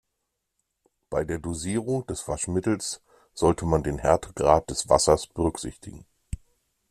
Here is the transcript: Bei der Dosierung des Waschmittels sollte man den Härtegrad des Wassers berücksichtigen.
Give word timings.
Bei 1.11 1.23
der 1.23 1.37
Dosierung 1.37 2.07
des 2.07 2.27
Waschmittels 2.27 3.03
sollte 3.35 3.65
man 3.67 3.83
den 3.83 3.99
Härtegrad 3.99 4.67
des 4.71 4.89
Wassers 4.89 5.27
berücksichtigen. 5.27 6.07